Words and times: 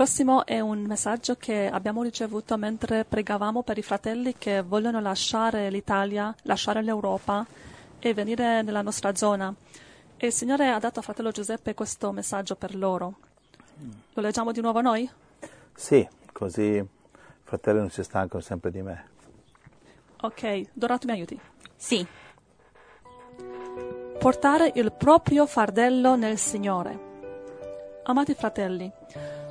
prossimo 0.00 0.46
è 0.46 0.60
un 0.60 0.80
messaggio 0.86 1.36
che 1.36 1.68
abbiamo 1.68 2.02
ricevuto 2.02 2.56
mentre 2.56 3.04
pregavamo 3.04 3.62
per 3.62 3.76
i 3.76 3.82
fratelli 3.82 4.34
che 4.38 4.62
vogliono 4.62 4.98
lasciare 4.98 5.68
l'Italia, 5.68 6.34
lasciare 6.44 6.82
l'Europa 6.82 7.46
e 7.98 8.14
venire 8.14 8.62
nella 8.62 8.80
nostra 8.80 9.14
zona. 9.14 9.54
E 10.16 10.26
il 10.28 10.32
Signore 10.32 10.70
ha 10.70 10.78
dato 10.78 11.00
a 11.00 11.02
fratello 11.02 11.30
Giuseppe 11.32 11.74
questo 11.74 12.12
messaggio 12.12 12.54
per 12.54 12.76
loro. 12.76 13.18
Lo 14.14 14.22
leggiamo 14.22 14.52
di 14.52 14.62
nuovo 14.62 14.80
noi? 14.80 15.06
Sì, 15.74 16.08
così 16.32 16.62
i 16.62 16.86
fratelli 17.42 17.80
non 17.80 17.90
si 17.90 18.02
stancano 18.02 18.40
sempre 18.40 18.70
di 18.70 18.80
me. 18.80 19.04
Ok, 20.22 20.68
Dora 20.72 20.96
tu 20.96 21.08
mi 21.08 21.12
aiuti? 21.12 21.38
Sì. 21.76 22.06
Portare 24.18 24.72
il 24.76 24.92
proprio 24.92 25.44
fardello 25.44 26.16
nel 26.16 26.38
Signore. 26.38 27.08
Amati 28.04 28.32
fratelli, 28.32 28.90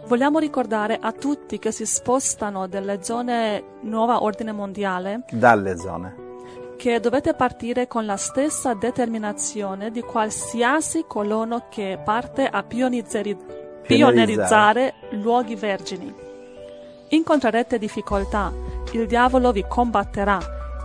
vogliamo 0.10 0.39
ricordare 0.39 0.98
a 1.00 1.12
tutti 1.12 1.60
che 1.60 1.71
si 1.71 1.86
spostano 1.86 2.65
dalle 2.65 3.04
zone 3.04 3.64
Nuova 3.82 4.24
Ordine 4.24 4.52
Mondiale 4.52 5.24
Dalle 5.29 5.78
zone. 5.78 6.28
che 6.78 7.00
dovete 7.00 7.36
partire 7.36 7.88
con 7.88 8.07
la 8.07 8.18
stessa 8.18 8.74
determinazione 8.74 9.92
di 9.92 10.02
qualsiasi 10.02 11.04
colono 11.07 11.68
che 11.69 12.00
parte 12.04 12.47
a 12.47 12.64
pionizzeri- 12.64 13.38
pionerizzare 13.86 14.93
luoghi 15.11 15.54
vergini. 15.56 16.11
Incontrerete 17.10 17.78
difficoltà, 17.78 18.52
il 18.94 19.05
diavolo 19.05 19.52
vi 19.52 19.64
combatterà 19.68 20.39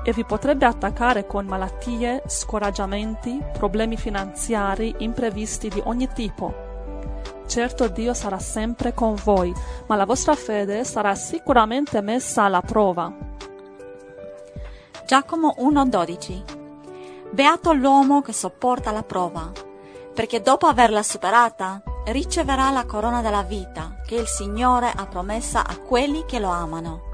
e 0.04 0.12
vi 0.12 0.24
potrebbe 0.24 0.66
attaccare 0.66 1.26
con 1.26 1.46
malattie, 1.46 2.24
scoraggiamenti, 2.26 3.40
problemi 3.56 3.96
finanziari, 3.96 4.96
imprevisti 4.98 5.68
di 5.68 5.80
ogni 5.84 6.08
tipo. 6.12 6.63
Certo 7.46 7.88
Dio 7.88 8.14
sarà 8.14 8.38
sempre 8.38 8.94
con 8.94 9.14
voi, 9.22 9.52
ma 9.86 9.96
la 9.96 10.06
vostra 10.06 10.34
fede 10.34 10.84
sarà 10.84 11.14
sicuramente 11.14 12.00
messa 12.00 12.44
alla 12.44 12.62
prova. 12.62 13.12
Giacomo 15.06 15.54
1:12 15.58 16.42
Beato 17.30 17.72
l'uomo 17.72 18.22
che 18.22 18.32
sopporta 18.32 18.90
la 18.90 19.02
prova, 19.02 19.52
perché 20.14 20.40
dopo 20.40 20.66
averla 20.66 21.02
superata 21.02 21.82
riceverà 22.06 22.70
la 22.70 22.84
corona 22.86 23.20
della 23.20 23.42
vita 23.42 23.96
che 24.06 24.14
il 24.14 24.26
Signore 24.26 24.92
ha 24.94 25.06
promessa 25.06 25.66
a 25.66 25.78
quelli 25.78 26.24
che 26.26 26.38
lo 26.38 26.48
amano. 26.48 27.12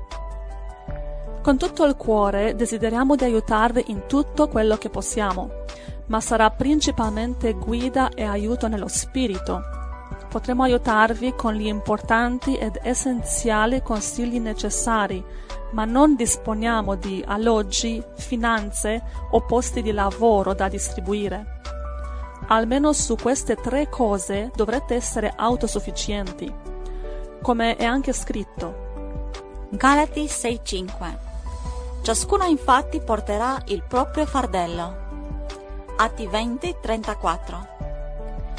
Con 1.42 1.56
tutto 1.56 1.84
il 1.84 1.96
cuore 1.96 2.54
desideriamo 2.54 3.16
di 3.16 3.24
aiutarvi 3.24 3.84
in 3.86 4.06
tutto 4.06 4.48
quello 4.48 4.76
che 4.76 4.90
possiamo, 4.90 5.64
ma 6.06 6.20
sarà 6.20 6.50
principalmente 6.50 7.54
guida 7.54 8.10
e 8.10 8.24
aiuto 8.24 8.68
nello 8.68 8.88
spirito. 8.88 9.79
Potremo 10.28 10.62
aiutarvi 10.62 11.34
con 11.34 11.54
gli 11.54 11.66
importanti 11.66 12.56
ed 12.56 12.78
essenziali 12.82 13.82
consigli 13.82 14.38
necessari, 14.38 15.24
ma 15.72 15.84
non 15.84 16.16
disponiamo 16.16 16.94
di 16.96 17.22
alloggi, 17.26 18.02
finanze 18.16 19.02
o 19.30 19.40
posti 19.44 19.82
di 19.82 19.92
lavoro 19.92 20.54
da 20.54 20.68
distribuire. 20.68 21.60
Almeno 22.48 22.92
su 22.92 23.16
queste 23.16 23.54
tre 23.56 23.88
cose 23.88 24.50
dovrete 24.54 24.94
essere 24.94 25.32
autosufficienti. 25.34 26.52
Come 27.42 27.76
è 27.76 27.84
anche 27.84 28.12
scritto, 28.12 28.88
Galati 29.70 30.24
6:5 30.24 31.28
Ciascuno 32.02 32.44
infatti 32.44 33.00
porterà 33.00 33.60
il 33.66 33.82
proprio 33.82 34.26
fardello. 34.26 35.08
Atti 35.96 36.26
20:34 36.26 37.89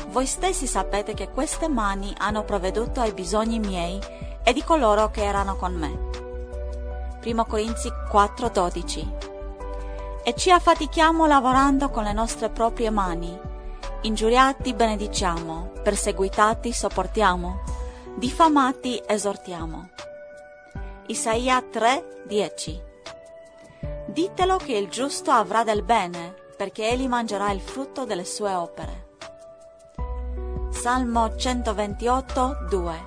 Voi 0.10 0.26
stessi 0.26 0.68
sapete 0.68 1.14
che 1.14 1.30
queste 1.30 1.68
mani 1.68 2.14
hanno 2.18 2.44
provveduto 2.44 3.00
ai 3.00 3.14
bisogni 3.14 3.60
miei 3.60 4.00
e 4.44 4.54
di 4.54 4.64
coloro 4.64 5.12
che 5.12 5.24
erano 5.24 5.56
con 5.56 5.74
me. 5.74 6.10
1 7.24 7.46
Corinzi 7.46 7.90
4:12 8.12 9.08
E 10.24 10.34
ci 10.36 10.52
affatichiamo 10.52 11.28
lavorando 11.28 11.90
con 11.90 12.04
le 12.04 12.14
nostre 12.14 12.50
proprie 12.50 12.90
mani. 12.90 13.40
Ingiuriati 14.02 14.74
benediciamo, 14.74 15.72
perseguitati 15.84 16.74
sopportiamo, 16.74 17.62
diffamati 18.16 19.02
esortiamo. 19.06 19.90
Isaia 21.08 21.60
3:10 21.60 22.90
Ditelo 24.08 24.58
che 24.58 24.74
il 24.74 24.90
giusto 24.90 25.32
avrà 25.32 25.64
del 25.64 25.84
bene, 25.84 26.34
perché 26.58 26.90
egli 26.90 27.08
mangerà 27.08 27.52
il 27.52 27.62
frutto 27.62 28.04
delle 28.04 28.26
sue 28.26 28.54
opere. 28.54 29.11
Salmo 30.82 31.36
128, 31.36 32.66
2 32.68 33.04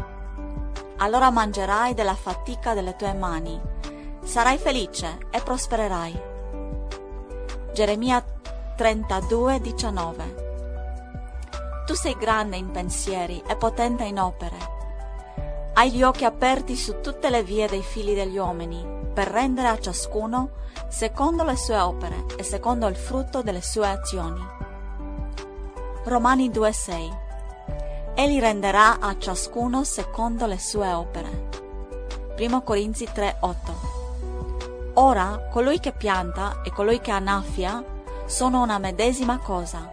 Allora 0.98 1.30
mangerai 1.30 1.92
della 1.92 2.14
fatica 2.14 2.72
delle 2.72 2.94
tue 2.94 3.12
mani, 3.14 3.60
sarai 4.22 4.58
felice 4.58 5.18
e 5.28 5.40
prospererai. 5.40 6.22
Geremia 7.72 8.24
32, 8.76 9.60
19 9.60 10.34
Tu 11.84 11.94
sei 11.94 12.16
grande 12.16 12.56
in 12.56 12.70
pensieri 12.70 13.42
e 13.44 13.56
potente 13.56 14.04
in 14.04 14.20
opere. 14.20 14.56
Hai 15.72 15.90
gli 15.90 16.04
occhi 16.04 16.24
aperti 16.24 16.76
su 16.76 17.00
tutte 17.00 17.28
le 17.28 17.42
vie 17.42 17.66
dei 17.66 17.82
figli 17.82 18.14
degli 18.14 18.38
uomini, 18.38 18.86
per 19.12 19.26
rendere 19.26 19.66
a 19.66 19.80
ciascuno 19.80 20.50
secondo 20.88 21.42
le 21.42 21.56
sue 21.56 21.80
opere 21.80 22.24
e 22.36 22.44
secondo 22.44 22.86
il 22.86 22.94
frutto 22.94 23.42
delle 23.42 23.62
sue 23.62 23.88
azioni. 23.88 24.46
Romani 26.04 26.50
2:6 26.50 27.23
Egli 28.16 28.38
renderà 28.38 29.00
a 29.00 29.18
ciascuno 29.18 29.82
secondo 29.82 30.46
le 30.46 30.60
sue 30.60 30.92
opere. 30.92 31.48
1 32.38 32.62
Corinzi 32.62 33.08
3:8 33.12 33.56
Ora 34.94 35.48
colui 35.50 35.80
che 35.80 35.90
pianta 35.90 36.62
e 36.62 36.70
colui 36.70 37.00
che 37.00 37.10
annaffia 37.10 37.82
sono 38.26 38.62
una 38.62 38.78
medesima 38.78 39.38
cosa, 39.38 39.92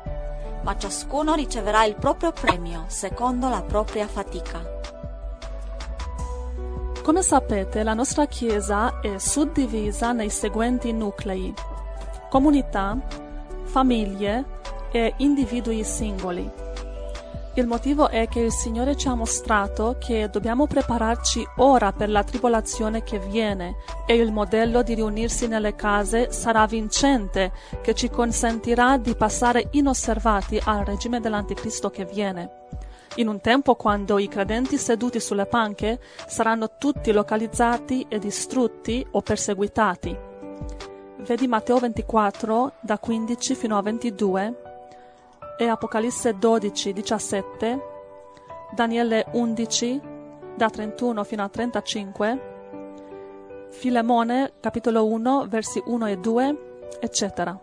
ma 0.62 0.78
ciascuno 0.78 1.34
riceverà 1.34 1.84
il 1.86 1.96
proprio 1.96 2.32
premio 2.32 2.84
secondo 2.88 3.50
la 3.50 3.64
propria 3.64 4.08
fatica. 4.08 4.62
Come 7.02 7.24
sapete, 7.24 7.82
la 7.82 7.96
nostra 7.96 8.28
Chiesa 8.28 9.00
è 9.00 9.18
suddivisa 9.18 10.12
nei 10.12 10.30
seguenti 10.30 10.94
nuclei: 10.94 11.52
comunità, 12.30 12.96
famiglie 13.64 14.46
e 14.92 15.16
individui 15.18 15.84
singoli. 15.84 16.61
Il 17.56 17.68
motivo 17.68 18.08
è 18.08 18.30
che 18.30 18.40
il 18.40 18.52
Signore 18.52 18.96
ci 18.96 19.10
ha 19.10 19.14
mostrato 19.14 19.98
che 20.00 20.30
dobbiamo 20.32 20.68
prepararci 20.68 21.46
ora 21.58 21.92
per 21.92 22.10
la 22.10 22.24
tribolazione 22.24 23.04
che 23.04 23.20
viene 23.20 23.76
e 24.06 24.16
il 24.16 24.32
modello 24.32 24.84
di 24.84 24.94
riunirsi 24.94 25.48
nelle 25.48 25.76
case 25.76 26.32
sarà 26.32 26.66
vincente 26.66 27.52
che 27.82 27.94
ci 27.94 28.10
consentirà 28.10 28.98
di 28.98 29.16
passare 29.16 29.68
inosservati 29.72 30.62
al 30.64 30.86
regime 30.86 31.20
dell'anticristo 31.20 31.90
che 31.90 32.06
viene 32.06 32.60
in 33.16 33.28
un 33.28 33.42
tempo 33.42 33.76
quando 33.76 34.18
i 34.20 34.30
credenti 34.30 34.78
seduti 34.78 35.20
sulle 35.20 35.46
panche 35.46 36.00
saranno 36.28 36.78
tutti 36.78 37.12
localizzati 37.12 38.06
e 38.08 38.20
distrutti 38.20 39.06
o 39.12 39.22
perseguitati. 39.22 40.18
Vedi 41.18 41.48
Matteo 41.48 41.78
24 41.78 42.76
da 42.80 42.98
15 42.98 43.56
fino 43.56 43.78
a 43.78 43.82
22 43.82 44.71
e 45.58 45.68
Apocalisse 45.68 46.38
12, 46.38 46.94
17, 46.94 47.80
Daniele 48.74 49.26
11 49.32 50.02
da 50.56 50.70
31 50.70 51.24
fino 51.24 51.44
a 51.44 51.50
35, 51.50 52.50
Filemone 53.70 54.54
capitolo 54.60 55.08
1 55.08 55.46
versi 55.48 55.82
1 55.84 56.06
e 56.08 56.18
2, 56.18 56.58
eccetera. 57.00 57.58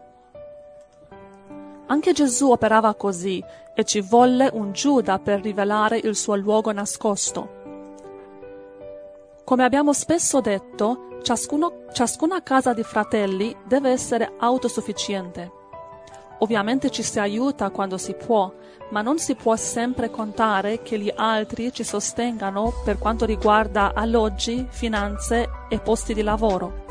Anche 1.87 2.13
Gesù 2.13 2.51
operava 2.51 2.95
così 2.95 3.43
e 3.75 3.85
ci 3.85 4.01
volle 4.01 4.51
un 4.53 4.73
Giuda 4.73 5.19
per 5.19 5.41
rivelare 5.41 5.99
il 5.99 6.17
suo 6.17 6.35
luogo 6.37 6.73
nascosto. 6.73 7.57
Come 9.45 9.65
abbiamo 9.65 9.93
spesso 9.93 10.41
detto, 10.41 11.21
ciascuno, 11.23 11.85
ciascuna 11.93 12.43
casa 12.43 12.75
di 12.75 12.83
fratelli 12.83 13.57
deve 13.65 13.91
essere 13.91 14.33
autosufficiente. 14.39 15.58
Ovviamente 16.41 16.91
ci 16.91 17.03
si 17.03 17.19
aiuta 17.19 17.71
quando 17.71 17.99
si 17.99 18.15
può, 18.15 18.53
ma 18.91 19.03
non 19.03 19.19
si 19.19 19.35
può 19.35 19.57
sempre 19.57 20.11
contare 20.11 20.83
che 20.83 20.99
gli 20.99 21.13
altri 21.15 21.73
ci 21.73 21.85
sostengano 21.85 22.73
per 22.85 22.99
quanto 22.99 23.25
riguarda 23.25 23.93
alloggi, 23.95 24.67
finanze 24.71 25.49
e 25.69 25.81
posti 25.81 26.15
di 26.15 26.23
lavoro. 26.23 26.87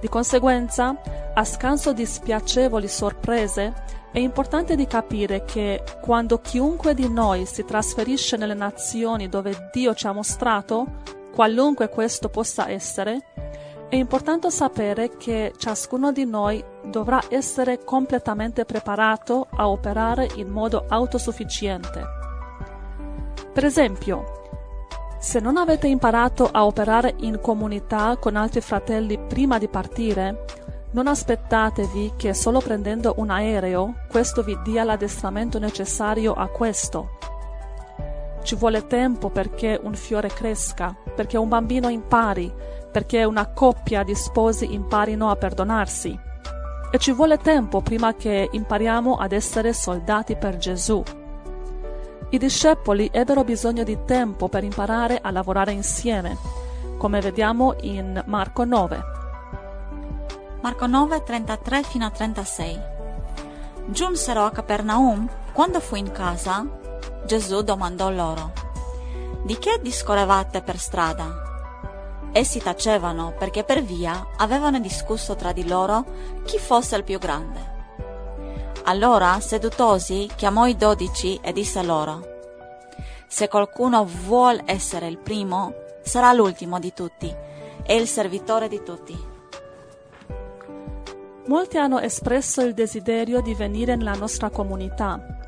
Di 0.00 0.08
conseguenza, 0.08 0.98
a 1.34 1.44
scanso 1.44 1.92
di 1.92 2.06
spiacevoli 2.06 2.88
sorprese, 2.88 3.72
è 4.12 4.18
importante 4.18 4.76
di 4.76 4.86
capire 4.86 5.44
che 5.44 5.82
quando 6.00 6.40
chiunque 6.40 6.94
di 6.94 7.08
noi 7.08 7.46
si 7.46 7.64
trasferisce 7.64 8.36
nelle 8.36 8.54
nazioni 8.54 9.28
dove 9.28 9.70
Dio 9.72 9.92
ci 9.94 10.06
ha 10.06 10.12
mostrato, 10.12 10.86
qualunque 11.32 11.88
questo 11.88 12.28
possa 12.28 12.70
essere, 12.70 13.32
è 13.88 13.96
importante 13.96 14.50
sapere 14.50 15.16
che 15.16 15.52
ciascuno 15.56 16.12
di 16.12 16.24
noi 16.24 16.64
dovrà 16.84 17.22
essere 17.28 17.84
completamente 17.84 18.64
preparato 18.64 19.46
a 19.50 19.68
operare 19.68 20.28
in 20.36 20.48
modo 20.48 20.84
autosufficiente. 20.88 22.02
Per 23.52 23.64
esempio, 23.64 24.42
Se 25.24 25.40
non 25.40 25.56
avete 25.56 25.86
imparato 25.86 26.50
a 26.52 26.66
operare 26.66 27.14
in 27.20 27.40
comunità 27.40 28.18
con 28.18 28.36
altri 28.36 28.60
fratelli 28.60 29.18
prima 29.18 29.56
di 29.56 29.68
partire, 29.68 30.44
non 30.90 31.06
aspettatevi 31.06 32.12
che 32.14 32.34
solo 32.34 32.60
prendendo 32.60 33.14
un 33.16 33.30
aereo 33.30 33.94
questo 34.10 34.42
vi 34.42 34.54
dia 34.62 34.84
l'addestramento 34.84 35.58
necessario 35.58 36.34
a 36.34 36.46
questo. 36.48 37.16
Ci 38.42 38.54
vuole 38.54 38.86
tempo 38.86 39.30
perché 39.30 39.80
un 39.82 39.94
fiore 39.94 40.28
cresca, 40.28 40.94
perché 41.16 41.38
un 41.38 41.48
bambino 41.48 41.88
impari, 41.88 42.52
perché 42.94 43.24
una 43.24 43.48
coppia 43.48 44.04
di 44.04 44.14
sposi 44.14 44.72
imparino 44.72 45.28
a 45.28 45.34
perdonarsi. 45.34 46.16
E 46.92 46.98
ci 46.98 47.10
vuole 47.10 47.38
tempo 47.38 47.80
prima 47.80 48.14
che 48.14 48.48
impariamo 48.52 49.16
ad 49.16 49.32
essere 49.32 49.72
soldati 49.72 50.36
per 50.36 50.58
Gesù. 50.58 51.02
I 52.28 52.38
discepoli 52.38 53.10
ebbero 53.12 53.42
bisogno 53.42 53.82
di 53.82 54.04
tempo 54.04 54.48
per 54.48 54.62
imparare 54.62 55.18
a 55.20 55.32
lavorare 55.32 55.72
insieme, 55.72 56.36
come 56.96 57.20
vediamo 57.20 57.74
in 57.80 58.22
Marco 58.26 58.62
9. 58.62 59.02
Marco 60.60 60.86
9, 60.86 61.24
33 61.24 61.82
fino 61.82 62.06
a 62.06 62.10
36. 62.10 62.80
Giunsero 63.86 64.44
a 64.44 64.52
Capernaum. 64.52 65.28
Quando 65.52 65.80
fu 65.80 65.96
in 65.96 66.12
casa, 66.12 66.64
Gesù 67.26 67.62
domandò 67.62 68.08
loro: 68.08 68.52
Di 69.42 69.58
che 69.58 69.80
discorrevate 69.82 70.62
per 70.62 70.78
strada? 70.78 71.43
Essi 72.36 72.58
tacevano 72.58 73.32
perché 73.38 73.62
per 73.62 73.80
via 73.80 74.30
avevano 74.38 74.80
discusso 74.80 75.36
tra 75.36 75.52
di 75.52 75.68
loro 75.68 76.04
chi 76.44 76.58
fosse 76.58 76.96
il 76.96 77.04
più 77.04 77.20
grande. 77.20 77.72
Allora, 78.86 79.38
sedutosi, 79.38 80.28
chiamò 80.34 80.66
i 80.66 80.76
dodici 80.76 81.38
e 81.40 81.52
disse 81.52 81.80
loro, 81.84 82.26
Se 83.28 83.46
qualcuno 83.46 84.04
vuol 84.04 84.60
essere 84.64 85.06
il 85.06 85.18
primo, 85.18 85.74
sarà 86.02 86.32
l'ultimo 86.32 86.80
di 86.80 86.92
tutti 86.92 87.32
e 87.86 87.94
il 87.94 88.08
servitore 88.08 88.66
di 88.66 88.82
tutti. 88.82 89.16
Molti 91.46 91.78
hanno 91.78 92.00
espresso 92.00 92.62
il 92.62 92.74
desiderio 92.74 93.42
di 93.42 93.54
venire 93.54 93.94
nella 93.94 94.14
nostra 94.14 94.50
comunità. 94.50 95.43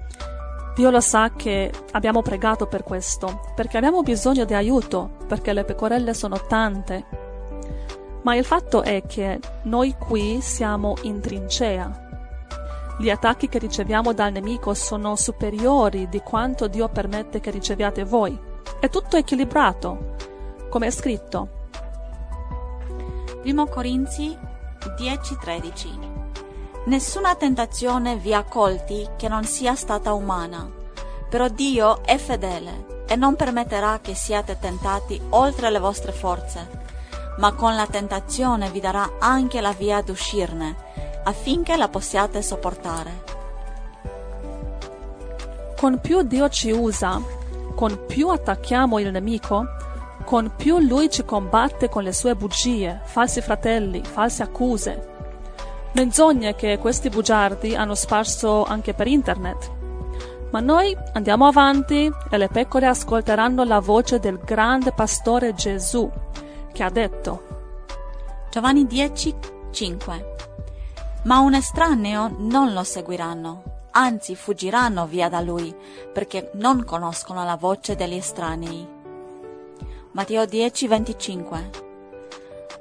Dio 0.77 0.91
lo 0.91 1.01
sa 1.01 1.33
che 1.33 1.73
abbiamo 1.93 2.23
pregato 2.23 2.67
per 2.67 2.85
questo, 2.85 3.41
perché 3.57 3.79
abbiamo 3.79 4.03
bisogno 4.03 4.45
di 4.45 4.55
aiuto, 4.55 5.17
perché 5.27 5.53
le 5.53 5.65
pecorelle 5.65 6.15
sono 6.15 6.39
tante. 6.47 7.05
Ma 8.23 8.37
il 8.37 8.45
fatto 8.45 8.83
è 8.83 9.03
che 9.07 9.41
noi 9.63 9.97
qui 9.99 10.41
siamo 10.41 10.95
in 11.03 11.21
trincea 11.21 12.05
gli 12.99 13.11
attacchi 13.11 13.49
che 13.49 13.59
riceviamo 13.59 14.15
dal 14.15 14.33
nemico 14.33 14.73
sono 14.73 15.17
superiori 15.17 16.09
di 16.09 16.21
quanto 16.21 16.67
Dio 16.67 16.89
permette 16.89 17.41
che 17.41 17.51
riceviate 17.51 18.05
voi. 18.05 18.39
È 18.81 18.89
tutto 18.89 19.19
equilibrato, 19.19 20.15
come 20.71 20.87
è 20.87 20.91
scritto. 20.91 21.49
1 23.45 23.67
Corinzi 23.67 24.37
10:13 24.97 26.16
Nessuna 26.87 27.35
tentazione 27.35 28.15
vi 28.15 28.33
ha 28.33 28.45
colti 28.45 29.09
che 29.17 29.27
non 29.27 29.43
sia 29.43 29.75
stata 29.75 30.13
umana, 30.13 30.71
però 31.29 31.49
Dio 31.49 32.05
è 32.05 32.17
fedele 32.17 33.03
e 33.09 33.17
non 33.17 33.35
permetterà 33.35 33.99
che 34.01 34.15
siate 34.15 34.57
tentati 34.61 35.21
oltre 35.31 35.71
le 35.71 35.81
vostre 35.81 36.13
forze, 36.13 36.69
ma 37.39 37.53
con 37.55 37.75
la 37.75 37.89
tentazione 37.89 38.71
vi 38.71 38.79
darà 38.79 39.15
anche 39.19 39.61
la 39.61 39.73
via 39.73 40.01
d'uscirne 40.01 40.77
affinché 41.25 41.77
la 41.77 41.89
possiate 41.89 42.41
sopportare. 42.41 43.25
Con 45.77 45.99
più 46.01 46.23
Dio 46.23 46.49
ci 46.49 46.71
usa, 46.71 47.21
con 47.75 48.07
più 48.07 48.29
attacchiamo 48.29 49.01
il 49.01 49.11
nemico, 49.11 49.67
con 50.25 50.53
più 50.55 50.79
lui 50.79 51.11
ci 51.11 51.25
combatte 51.25 51.89
con 51.89 52.05
le 52.05 52.13
sue 52.13 52.37
bugie, 52.37 53.01
falsi 53.03 53.41
fratelli, 53.41 54.05
false 54.05 54.45
accuse, 54.45 55.15
menzogne 55.97 56.55
che 56.55 56.77
questi 56.77 57.09
bugiardi 57.09 57.75
hanno 57.75 57.95
sparso 57.95 58.65
anche 58.65 58.93
per 58.93 59.07
internet. 59.07 59.71
Ma 60.51 60.61
noi 60.61 60.95
andiamo 61.15 61.47
avanti 61.47 62.13
e 62.31 62.37
le 62.37 62.49
pecore 62.49 62.87
ascolteranno 62.87 63.65
la 63.65 63.81
voce 63.81 64.19
del 64.19 64.39
grande 64.39 64.93
pastore 64.93 65.55
Gesù, 65.55 66.09
che 66.71 66.83
ha 66.83 66.91
detto 66.91 67.45
Giovanni 68.51 68.87
10, 68.87 69.35
5 69.71 70.35
ma 71.23 71.39
un 71.41 71.55
estraneo 71.55 72.33
non 72.39 72.73
lo 72.73 72.85
seguiranno, 72.85 73.63
anzi 73.93 74.37
fuggiranno 74.37 75.07
via 75.07 75.29
da 75.29 75.41
lui, 75.41 75.75
perché 76.13 76.51
non 76.55 76.85
conoscono 76.85 77.43
la 77.45 77.57
voce 77.57 77.97
degli 77.97 78.15
estranei. 78.15 78.87
Matteo 80.13 80.45
10:25 80.45 81.71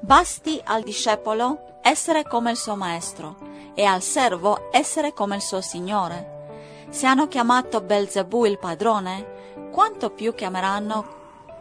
Basti 0.01 0.61
al 0.63 0.83
discepolo 0.83 1.74
essere 1.85 2.23
come 2.23 2.49
il 2.49 2.57
suo 2.57 2.75
maestro 2.75 3.35
e 3.75 3.83
al 3.83 4.01
servo 4.01 4.69
essere 4.71 5.13
come 5.13 5.35
il 5.35 5.41
suo 5.43 5.61
signore. 5.61 6.87
Se 6.89 7.05
hanno 7.05 7.27
chiamato 7.27 7.79
Belzebù 7.79 8.45
il 8.45 8.57
padrone, 8.57 9.69
quanto 9.71 10.09
più 10.09 10.33
chiameranno 10.33 11.05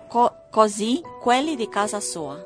co- 0.09 0.35
così 0.49 1.03
quelli 1.21 1.57
di 1.57 1.69
casa 1.69 2.01
sua. 2.01 2.43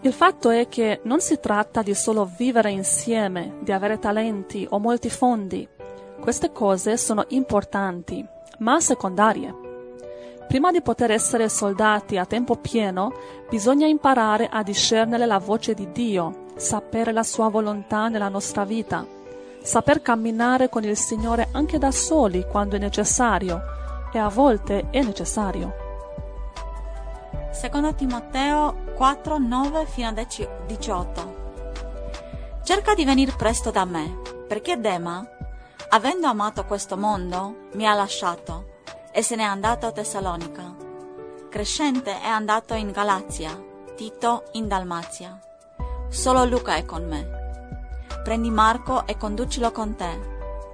Il 0.00 0.14
fatto 0.14 0.48
è 0.48 0.66
che 0.68 1.00
non 1.02 1.20
si 1.20 1.38
tratta 1.40 1.82
di 1.82 1.94
solo 1.94 2.24
vivere 2.24 2.70
insieme, 2.70 3.56
di 3.60 3.72
avere 3.72 3.98
talenti 3.98 4.66
o 4.70 4.78
molti 4.78 5.10
fondi. 5.10 5.68
Queste 6.18 6.52
cose 6.52 6.96
sono 6.96 7.26
importanti, 7.28 8.24
ma 8.60 8.80
secondarie. 8.80 9.65
Prima 10.48 10.70
di 10.70 10.80
poter 10.80 11.10
essere 11.10 11.48
soldati 11.48 12.16
a 12.16 12.24
tempo 12.24 12.54
pieno, 12.54 13.12
bisogna 13.50 13.86
imparare 13.86 14.48
a 14.48 14.62
discernere 14.62 15.26
la 15.26 15.38
voce 15.38 15.74
di 15.74 15.90
Dio, 15.90 16.44
sapere 16.54 17.10
la 17.12 17.24
sua 17.24 17.48
volontà 17.48 18.08
nella 18.08 18.28
nostra 18.28 18.64
vita, 18.64 19.04
saper 19.60 20.02
camminare 20.02 20.68
con 20.68 20.84
il 20.84 20.96
Signore 20.96 21.48
anche 21.50 21.78
da 21.78 21.90
soli 21.90 22.46
quando 22.48 22.76
è 22.76 22.78
necessario, 22.78 23.60
e 24.12 24.18
a 24.18 24.28
volte 24.28 24.88
è 24.90 25.02
necessario. 25.02 25.74
Secondo 27.50 27.92
Timoteo 27.94 28.84
4, 28.94 29.38
9 29.38 29.86
fino 29.86 30.08
a 30.08 30.12
18. 30.12 31.44
Cerca 32.62 32.94
di 32.94 33.04
venire 33.04 33.32
presto 33.36 33.72
da 33.72 33.84
me, 33.84 34.20
perché 34.46 34.78
Dema, 34.78 35.26
avendo 35.88 36.28
amato 36.28 36.64
questo 36.66 36.96
mondo, 36.96 37.68
mi 37.72 37.86
ha 37.86 37.94
lasciato 37.94 38.74
e 39.16 39.22
se 39.22 39.34
n'è 39.34 39.42
andato 39.42 39.86
a 39.86 39.92
Tessalonica. 39.92 40.74
Crescente 41.48 42.20
è 42.20 42.26
andato 42.26 42.74
in 42.74 42.90
Galazia, 42.90 43.58
Tito 43.96 44.44
in 44.52 44.68
Dalmazia. 44.68 45.40
Solo 46.10 46.44
Luca 46.44 46.74
è 46.74 46.84
con 46.84 47.06
me. 47.06 48.04
Prendi 48.22 48.50
Marco 48.50 49.06
e 49.06 49.16
conducilo 49.16 49.72
con 49.72 49.96
te, 49.96 50.20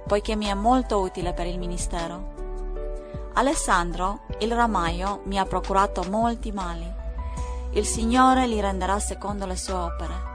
poiché 0.05 0.35
mi 0.35 0.47
è 0.47 0.53
molto 0.55 0.99
utile 0.99 1.31
per 1.31 1.47
il 1.47 1.57
ministero. 1.57 3.31
Alessandro, 3.35 4.23
il 4.39 4.53
ramaio, 4.53 5.21
mi 5.23 5.39
ha 5.39 5.45
procurato 5.45 6.03
molti 6.09 6.51
mali. 6.51 6.93
Il 7.71 7.85
Signore 7.85 8.45
li 8.45 8.59
renderà 8.59 8.99
secondo 8.99 9.45
le 9.45 9.55
sue 9.55 9.73
opere. 9.73 10.31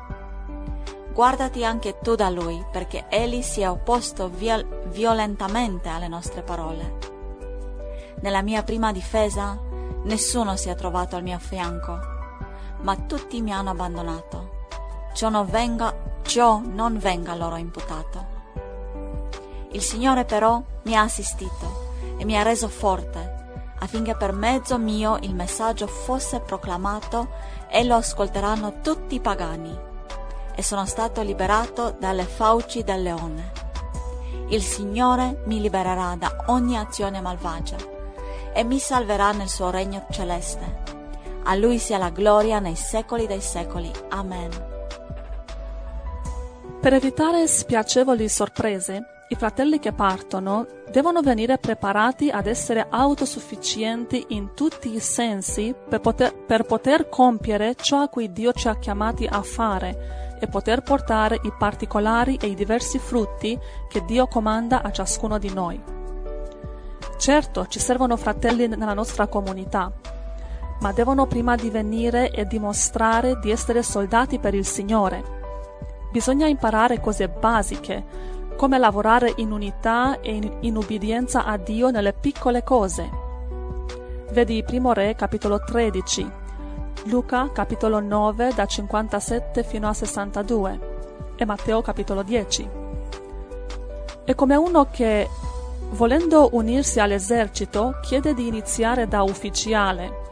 Guardati 1.12 1.62
anche 1.62 1.98
tu 1.98 2.14
da 2.14 2.30
lui, 2.30 2.64
perché 2.72 3.04
egli 3.10 3.42
si 3.42 3.60
è 3.60 3.68
opposto 3.68 4.30
viol- 4.30 4.86
violentemente 4.86 5.90
alle 5.90 6.08
nostre 6.08 6.40
parole. 6.40 7.16
Nella 8.20 8.42
mia 8.42 8.64
prima 8.64 8.90
difesa 8.90 9.56
nessuno 10.02 10.56
si 10.56 10.68
è 10.68 10.74
trovato 10.74 11.14
al 11.14 11.22
mio 11.22 11.38
fianco, 11.38 11.98
ma 12.80 12.96
tutti 12.96 13.40
mi 13.40 13.52
hanno 13.52 13.70
abbandonato. 13.70 14.66
Ciò 15.14 15.28
non 15.28 15.46
venga, 15.46 15.94
ciò 16.22 16.60
non 16.64 16.98
venga 16.98 17.36
loro 17.36 17.56
imputato. 17.56 18.36
Il 19.70 19.82
Signore 19.82 20.24
però 20.24 20.60
mi 20.82 20.96
ha 20.96 21.02
assistito 21.02 21.92
e 22.16 22.24
mi 22.24 22.36
ha 22.36 22.42
reso 22.42 22.66
forte, 22.68 23.36
affinché 23.78 24.16
per 24.16 24.32
mezzo 24.32 24.78
mio 24.78 25.18
il 25.20 25.34
messaggio 25.34 25.86
fosse 25.86 26.40
proclamato 26.40 27.28
e 27.68 27.84
lo 27.84 27.96
ascolteranno 27.96 28.80
tutti 28.80 29.14
i 29.14 29.20
pagani. 29.20 29.86
E 30.56 30.62
sono 30.62 30.86
stato 30.86 31.22
liberato 31.22 31.94
dalle 32.00 32.24
fauci 32.24 32.82
del 32.82 33.02
leone. 33.02 33.52
Il 34.48 34.62
Signore 34.62 35.42
mi 35.44 35.60
libererà 35.60 36.16
da 36.18 36.44
ogni 36.46 36.76
azione 36.76 37.20
malvagia 37.20 37.96
e 38.52 38.64
mi 38.64 38.78
salverà 38.78 39.32
nel 39.32 39.48
suo 39.48 39.70
regno 39.70 40.06
celeste. 40.10 40.96
A 41.44 41.54
Lui 41.54 41.78
sia 41.78 41.98
la 41.98 42.10
gloria 42.10 42.58
nei 42.58 42.76
secoli 42.76 43.26
dei 43.26 43.40
secoli. 43.40 43.90
Amen. 44.10 44.50
Per 46.80 46.92
evitare 46.92 47.46
spiacevoli 47.46 48.28
sorprese, 48.28 49.02
i 49.30 49.34
fratelli 49.34 49.78
che 49.78 49.92
partono 49.92 50.66
devono 50.90 51.20
venire 51.20 51.58
preparati 51.58 52.30
ad 52.30 52.46
essere 52.46 52.86
autosufficienti 52.88 54.26
in 54.28 54.54
tutti 54.54 54.94
i 54.94 55.00
sensi 55.00 55.74
per 55.88 56.00
poter, 56.00 56.34
per 56.34 56.62
poter, 56.62 57.08
compiere 57.08 57.74
ciò 57.74 58.02
a 58.02 58.08
cui 58.08 58.32
Dio 58.32 58.52
ci 58.52 58.68
ha 58.68 58.78
chiamati 58.78 59.26
a 59.26 59.42
fare 59.42 60.36
e 60.40 60.46
poter 60.46 60.82
portare 60.82 61.38
i 61.42 61.52
particolari 61.58 62.38
e 62.40 62.46
i 62.46 62.54
diversi 62.54 62.98
frutti 62.98 63.58
che 63.88 64.04
Dio 64.04 64.26
comanda 64.26 64.82
a 64.82 64.90
ciascuno 64.90 65.38
di 65.38 65.52
noi. 65.52 65.97
Certo, 67.18 67.66
ci 67.66 67.80
servono 67.80 68.16
fratelli 68.16 68.68
nella 68.68 68.94
nostra 68.94 69.26
comunità, 69.26 69.90
ma 70.80 70.92
devono 70.92 71.26
prima 71.26 71.56
divenire 71.56 72.30
e 72.30 72.46
dimostrare 72.46 73.40
di 73.40 73.50
essere 73.50 73.82
soldati 73.82 74.38
per 74.38 74.54
il 74.54 74.64
Signore. 74.64 75.24
Bisogna 76.12 76.46
imparare 76.46 77.00
cose 77.00 77.28
basiche, 77.28 78.04
come 78.56 78.78
lavorare 78.78 79.32
in 79.36 79.50
unità 79.50 80.20
e 80.20 80.32
in, 80.32 80.58
in 80.60 80.76
ubbidienza 80.76 81.44
a 81.44 81.56
Dio 81.56 81.90
nelle 81.90 82.12
piccole 82.12 82.62
cose. 82.62 83.10
Vedi 84.30 84.62
Primo 84.62 84.92
Re 84.92 85.16
capitolo 85.16 85.58
13, 85.58 86.30
Luca 87.06 87.50
capitolo 87.50 87.98
9 87.98 88.52
da 88.54 88.64
57 88.64 89.64
fino 89.64 89.88
a 89.88 89.92
62 89.92 91.34
e 91.34 91.44
Matteo 91.44 91.82
capitolo 91.82 92.22
10. 92.22 92.68
È 94.22 94.34
come 94.36 94.54
uno 94.54 94.86
che 94.88 95.28
Volendo 95.90 96.50
unirsi 96.52 97.00
all'esercito, 97.00 97.98
chiede 98.02 98.34
di 98.34 98.46
iniziare 98.46 99.08
da 99.08 99.22
ufficiale. 99.22 100.26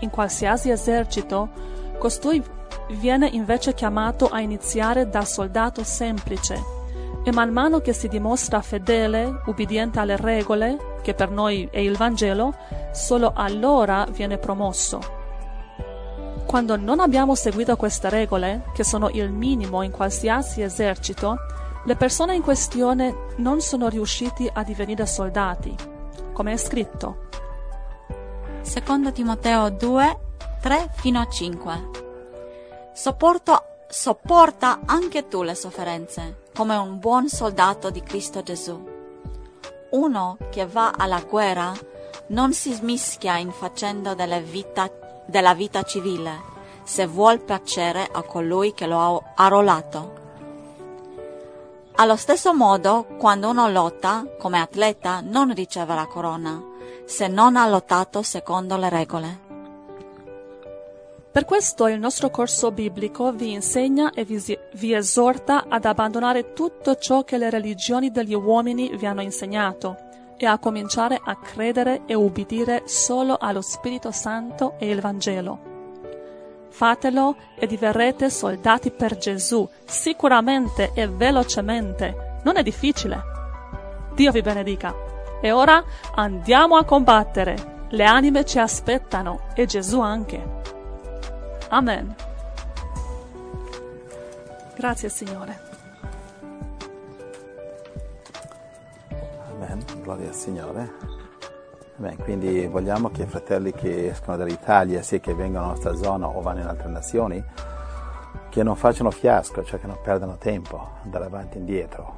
In 0.00 0.10
qualsiasi 0.10 0.70
esercito, 0.70 1.48
costui 1.98 2.42
viene 2.92 3.28
invece 3.28 3.74
chiamato 3.74 4.28
a 4.28 4.40
iniziare 4.40 5.08
da 5.08 5.24
soldato 5.24 5.84
semplice 5.84 6.78
e 7.22 7.32
man 7.32 7.50
mano 7.50 7.80
che 7.80 7.92
si 7.92 8.08
dimostra 8.08 8.62
fedele, 8.62 9.42
ubbidiente 9.46 9.98
alle 9.98 10.16
regole, 10.16 10.76
che 11.02 11.14
per 11.14 11.30
noi 11.30 11.68
è 11.70 11.78
il 11.78 11.96
Vangelo, 11.96 12.54
solo 12.92 13.32
allora 13.34 14.06
viene 14.10 14.38
promosso. 14.38 15.18
Quando 16.46 16.76
non 16.76 17.00
abbiamo 17.00 17.34
seguito 17.34 17.76
queste 17.76 18.08
regole, 18.08 18.64
che 18.72 18.84
sono 18.84 19.10
il 19.10 19.30
minimo 19.30 19.82
in 19.82 19.90
qualsiasi 19.90 20.62
esercito, 20.62 21.36
le 21.84 21.96
persone 21.96 22.34
in 22.34 22.42
questione 22.42 23.28
non 23.36 23.62
sono 23.62 23.88
riusciti 23.88 24.48
a 24.52 24.62
divenire 24.62 25.06
soldati, 25.06 25.74
come 26.32 26.52
è 26.52 26.56
scritto. 26.58 27.28
Secondo 28.60 29.12
Timoteo 29.12 29.70
2, 29.70 30.18
3 30.60 30.90
fino 30.96 31.20
a 31.20 31.26
5. 31.26 31.90
Sopporto, 32.92 33.64
sopporta 33.88 34.80
anche 34.84 35.26
tu 35.28 35.42
le 35.42 35.54
sofferenze, 35.54 36.42
come 36.54 36.76
un 36.76 36.98
buon 36.98 37.28
soldato 37.28 37.88
di 37.88 38.02
Cristo 38.02 38.42
Gesù. 38.42 38.88
Uno 39.92 40.36
che 40.50 40.66
va 40.66 40.92
alla 40.94 41.20
guerra 41.20 41.72
non 42.26 42.52
si 42.52 42.74
smischia 42.74 43.38
in 43.38 43.50
faccende 43.52 44.14
vita, 44.42 44.90
della 45.24 45.54
vita 45.54 45.82
civile, 45.82 46.42
se 46.82 47.06
vuol 47.06 47.40
piacere 47.40 48.06
a 48.10 48.20
colui 48.22 48.74
che 48.74 48.86
lo 48.86 48.98
ha 48.98 49.32
arruolato 49.36 50.19
allo 52.00 52.16
stesso 52.16 52.54
modo, 52.54 53.04
quando 53.18 53.50
uno 53.50 53.68
lotta 53.68 54.24
come 54.38 54.58
atleta 54.58 55.20
non 55.22 55.52
riceve 55.52 55.94
la 55.94 56.06
corona, 56.06 56.58
se 57.04 57.28
non 57.28 57.56
ha 57.56 57.68
lottato 57.68 58.22
secondo 58.22 58.78
le 58.78 58.88
regole. 58.88 59.38
Per 61.30 61.44
questo 61.44 61.88
il 61.88 61.98
nostro 61.98 62.30
corso 62.30 62.72
biblico 62.72 63.32
vi 63.32 63.52
insegna 63.52 64.12
e 64.12 64.24
vi, 64.24 64.42
vi, 64.76 64.94
esorta 64.94 65.66
ad 65.68 65.84
abbandonare 65.84 66.54
tutto 66.54 66.96
ciò 66.96 67.22
che 67.22 67.36
le 67.36 67.50
religioni 67.50 68.10
degli 68.10 68.34
uomini 68.34 68.96
vi 68.96 69.04
hanno 69.04 69.20
insegnato 69.20 69.96
e 70.38 70.46
a 70.46 70.58
cominciare 70.58 71.20
a 71.22 71.36
credere 71.36 72.04
e 72.06 72.14
ubbidire 72.14 72.84
solo 72.86 73.36
allo 73.38 73.60
Spirito 73.60 74.10
Santo 74.10 74.76
e 74.78 74.88
il 74.88 75.02
Vangelo. 75.02 75.69
Fatelo 76.70 77.36
e 77.56 77.66
diverrete 77.66 78.30
soldati 78.30 78.90
per 78.90 79.18
Gesù, 79.18 79.68
sicuramente 79.84 80.92
e 80.94 81.06
velocemente. 81.06 82.38
Non 82.42 82.56
è 82.56 82.62
difficile. 82.62 83.22
Dio 84.14 84.30
vi 84.32 84.40
benedica. 84.40 84.94
E 85.42 85.52
ora 85.52 85.82
andiamo 86.14 86.76
a 86.76 86.84
combattere. 86.84 87.86
Le 87.90 88.04
anime 88.04 88.44
ci 88.44 88.58
aspettano 88.58 89.48
e 89.54 89.66
Gesù 89.66 90.00
anche. 90.00 90.58
Amen. 91.68 92.14
Grazie 94.76 95.08
Signore. 95.08 95.60
Amen. 99.50 99.84
Gloria 100.02 100.28
al 100.28 100.34
Signore. 100.34 101.19
Beh, 102.00 102.16
quindi 102.16 102.66
vogliamo 102.66 103.10
che 103.10 103.24
i 103.24 103.26
fratelli 103.26 103.72
che 103.72 104.08
escono 104.08 104.38
dall'Italia, 104.38 105.02
sia 105.02 105.20
che 105.20 105.34
vengano 105.34 105.66
nella 105.66 105.74
nostra 105.74 105.94
zona 105.96 106.28
o 106.28 106.40
vanno 106.40 106.60
in 106.60 106.66
altre 106.66 106.88
nazioni, 106.88 107.44
che 108.48 108.62
non 108.62 108.74
facciano 108.74 109.10
fiasco, 109.10 109.62
cioè 109.62 109.78
che 109.78 109.86
non 109.86 109.98
perdano 110.02 110.38
tempo, 110.38 110.92
andare 111.04 111.26
avanti 111.26 111.58
e 111.58 111.60
indietro, 111.60 112.14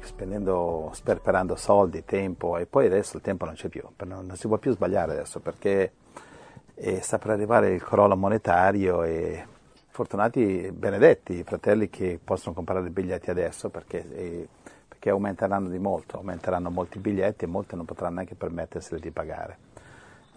spendendo, 0.00 0.88
sperperando 0.94 1.54
soldi, 1.54 2.02
tempo, 2.06 2.56
e 2.56 2.64
poi 2.64 2.86
adesso 2.86 3.18
il 3.18 3.22
tempo 3.22 3.44
non 3.44 3.52
c'è 3.52 3.68
più, 3.68 3.82
non, 4.06 4.24
non 4.24 4.36
si 4.36 4.46
può 4.46 4.56
più 4.56 4.72
sbagliare 4.72 5.12
adesso 5.12 5.38
perché 5.40 5.92
eh, 6.74 7.02
sta 7.02 7.18
per 7.18 7.32
arrivare 7.32 7.74
il 7.74 7.82
crollo 7.82 8.16
monetario 8.16 9.02
e 9.02 9.44
fortunati, 9.88 10.72
benedetti 10.72 11.34
i 11.34 11.42
fratelli 11.42 11.90
che 11.90 12.18
possono 12.24 12.54
comprare 12.54 12.86
i 12.86 12.90
biglietti 12.90 13.28
adesso 13.28 13.68
perché... 13.68 14.16
Eh, 14.16 14.48
che 15.06 15.12
aumenteranno 15.12 15.68
di 15.68 15.78
molto, 15.78 16.16
aumenteranno 16.16 16.68
molti 16.68 16.98
biglietti 16.98 17.44
e 17.44 17.46
molti 17.46 17.76
non 17.76 17.84
potranno 17.84 18.16
neanche 18.16 18.34
permetterseli 18.34 19.00
di 19.00 19.12
pagare. 19.12 19.56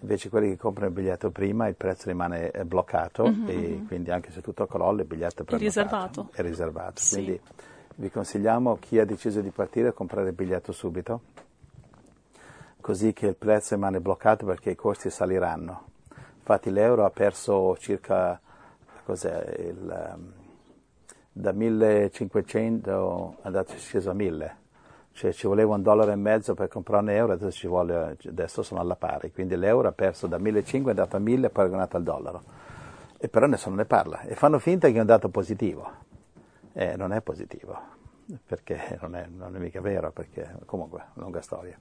Invece 0.02 0.28
quelli 0.28 0.50
che 0.50 0.56
comprano 0.56 0.90
il 0.90 0.94
biglietto 0.94 1.32
prima 1.32 1.66
il 1.66 1.74
prezzo 1.74 2.08
rimane 2.08 2.52
eh, 2.52 2.64
bloccato 2.64 3.24
mm-hmm. 3.24 3.48
e 3.48 3.54
mhm. 3.56 3.86
quindi 3.88 4.12
anche 4.12 4.30
se 4.30 4.40
tutto 4.40 4.68
crolla 4.68 5.00
il 5.00 5.08
biglietto 5.08 5.44
è, 5.44 5.54
è 5.54 5.58
riservato. 5.58 6.28
È 6.30 6.40
riservato. 6.42 7.00
Sì. 7.00 7.14
Quindi 7.14 7.40
vi 7.96 8.10
consigliamo 8.12 8.76
chi 8.76 9.00
ha 9.00 9.04
deciso 9.04 9.40
di 9.40 9.50
partire 9.50 9.88
a 9.88 9.92
comprare 9.92 10.28
il 10.28 10.34
biglietto 10.34 10.70
subito, 10.70 11.22
così 12.80 13.12
che 13.12 13.26
il 13.26 13.34
prezzo 13.34 13.74
rimane 13.74 13.98
bloccato 13.98 14.46
perché 14.46 14.70
i 14.70 14.76
costi 14.76 15.10
saliranno. 15.10 15.86
Infatti 16.38 16.70
l'euro 16.70 17.04
ha 17.04 17.10
perso 17.10 17.76
circa 17.76 18.40
il, 19.08 20.12
um, 20.14 20.32
da 21.32 21.52
1500 21.52 23.36
è 23.42 23.46
andato 23.46 23.76
sceso 23.76 24.10
a 24.10 24.14
1000 24.14 24.58
cioè 25.12 25.32
ci 25.32 25.46
voleva 25.46 25.74
un 25.74 25.82
dollaro 25.82 26.12
e 26.12 26.16
mezzo 26.16 26.54
per 26.54 26.68
comprare 26.68 27.02
un 27.02 27.10
euro, 27.10 27.32
adesso, 27.32 27.68
vuole, 27.68 28.16
adesso 28.26 28.62
sono 28.62 28.80
alla 28.80 28.96
pari, 28.96 29.32
quindi 29.32 29.56
l'euro 29.56 29.88
ha 29.88 29.92
perso 29.92 30.26
da 30.26 30.38
1.500 30.38 30.86
è 30.86 30.88
andato 30.88 31.16
a 31.16 31.20
1.000 31.20 31.50
paragonato 31.50 31.96
al 31.96 32.02
dollaro. 32.02 32.42
E 33.18 33.28
però 33.28 33.46
nessuno 33.46 33.76
ne 33.76 33.84
parla 33.84 34.20
e 34.22 34.34
fanno 34.34 34.58
finta 34.58 34.88
che 34.88 34.96
è 34.96 35.00
un 35.00 35.06
dato 35.06 35.28
positivo. 35.28 35.90
Eh, 36.72 36.96
non 36.96 37.12
è 37.12 37.20
positivo, 37.20 37.78
perché 38.46 38.98
non 39.02 39.14
è, 39.14 39.26
non 39.26 39.54
è 39.56 39.58
mica 39.58 39.80
vero, 39.80 40.10
perché 40.10 40.56
comunque, 40.64 41.08
lunga 41.14 41.42
storia. 41.42 41.78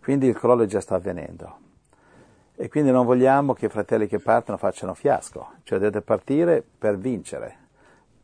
Quindi 0.00 0.26
il 0.26 0.36
crollo 0.36 0.66
già 0.66 0.80
sta 0.80 0.94
avvenendo. 0.94 1.58
E 2.54 2.68
quindi 2.68 2.90
non 2.90 3.06
vogliamo 3.06 3.54
che 3.54 3.66
i 3.66 3.70
fratelli 3.70 4.06
che 4.06 4.20
partono 4.20 4.56
facciano 4.56 4.94
fiasco, 4.94 5.54
cioè 5.64 5.78
dovete 5.78 6.02
partire 6.02 6.62
per 6.78 6.96
vincere. 6.96 7.61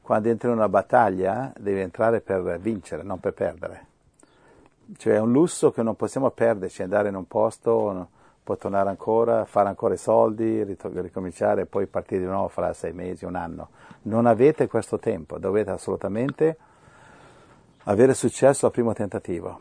Quando 0.08 0.30
entri 0.30 0.48
in 0.48 0.54
una 0.54 0.70
battaglia 0.70 1.52
devi 1.58 1.80
entrare 1.80 2.22
per 2.22 2.58
vincere, 2.58 3.02
non 3.02 3.20
per 3.20 3.34
perdere 3.34 3.86
cioè 4.96 5.16
è 5.16 5.20
un 5.20 5.32
lusso 5.32 5.70
che 5.70 5.82
non 5.82 5.96
possiamo 5.96 6.30
perderci, 6.30 6.82
andare 6.82 7.10
in 7.10 7.14
un 7.14 7.26
posto, 7.26 8.08
poi 8.42 8.56
tornare 8.56 8.88
ancora, 8.88 9.44
fare 9.44 9.68
ancora 9.68 9.92
i 9.92 9.98
soldi, 9.98 10.64
ricominciare 10.64 11.60
e 11.60 11.66
poi 11.66 11.86
partire 11.86 12.22
di 12.22 12.26
nuovo 12.26 12.48
fra 12.48 12.72
sei 12.72 12.94
mesi, 12.94 13.26
un 13.26 13.34
anno. 13.34 13.68
Non 14.04 14.24
avete 14.24 14.66
questo 14.66 14.98
tempo, 14.98 15.38
dovete 15.38 15.72
assolutamente 15.72 16.56
avere 17.84 18.14
successo 18.14 18.64
al 18.64 18.72
primo 18.72 18.94
tentativo. 18.94 19.60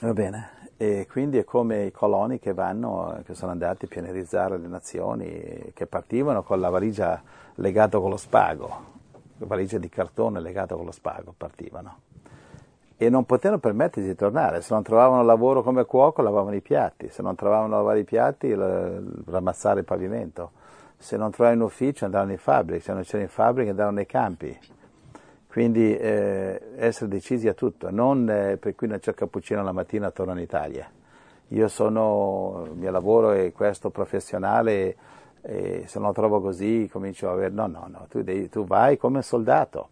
Va 0.00 0.12
bene? 0.12 0.50
E 0.76 1.06
quindi 1.10 1.38
è 1.38 1.44
come 1.44 1.84
i 1.84 1.92
coloni 1.92 2.38
che 2.38 2.52
vanno, 2.52 3.22
che 3.24 3.32
sono 3.32 3.52
andati 3.52 3.86
a 3.86 3.88
pianerizzare 3.88 4.58
le 4.58 4.68
nazioni, 4.68 5.70
che 5.72 5.86
partivano 5.86 6.42
con 6.42 6.60
la 6.60 6.68
valigia 6.68 7.22
legata 7.54 7.98
con 7.98 8.10
lo 8.10 8.18
spago, 8.18 8.92
valigia 9.38 9.78
di 9.78 9.88
cartone 9.88 10.40
legata 10.40 10.74
con 10.74 10.84
lo 10.84 10.92
spago, 10.92 11.34
partivano 11.36 11.98
e 12.96 13.10
non 13.10 13.24
potevano 13.24 13.60
permettersi 13.60 14.08
di 14.08 14.14
tornare. 14.14 14.60
Se 14.60 14.72
non 14.72 14.82
trovavano 14.82 15.22
lavoro 15.22 15.62
come 15.62 15.84
cuoco, 15.84 16.22
lavavano 16.22 16.54
i 16.54 16.60
piatti, 16.60 17.08
se 17.10 17.22
non 17.22 17.34
trovavano 17.34 17.76
lavare 17.76 18.00
i 18.00 18.04
piatti, 18.04 18.54
ramassare 18.54 19.80
il 19.80 19.84
pavimento, 19.84 20.52
se 20.96 21.16
non 21.16 21.30
trovavano 21.30 21.62
in 21.62 21.66
ufficio, 21.66 22.04
andavano 22.04 22.32
in 22.32 22.38
fabbrica, 22.38 22.82
se 22.82 22.92
non 22.92 23.02
c'erano 23.02 23.24
in 23.24 23.28
fabbrica, 23.28 23.70
andavano 23.70 23.96
nei 23.96 24.06
campi. 24.06 24.58
Quindi 25.48 25.96
eh, 25.96 26.60
essere 26.76 27.08
decisi 27.08 27.46
a 27.46 27.54
tutto, 27.54 27.90
non 27.90 28.28
eh, 28.28 28.56
per 28.56 28.74
cui 28.74 28.88
non 28.88 28.98
c'è 28.98 29.14
cappuccino 29.14 29.62
la 29.62 29.72
mattina 29.72 30.10
torno 30.10 30.32
in 30.32 30.38
Italia. 30.38 30.90
Io 31.48 31.68
sono, 31.68 32.66
il 32.72 32.76
mio 32.76 32.90
lavoro 32.90 33.30
è 33.30 33.52
questo 33.52 33.90
professionale 33.90 34.96
e 35.46 35.84
se 35.86 35.98
non 35.98 36.12
trovo 36.12 36.40
così 36.40 36.88
comincio 36.90 37.28
a 37.28 37.32
avere, 37.32 37.52
no, 37.52 37.66
no, 37.66 37.86
no, 37.88 38.06
tu, 38.08 38.22
devi, 38.22 38.48
tu 38.48 38.64
vai 38.64 38.96
come 38.96 39.22
soldato 39.22 39.88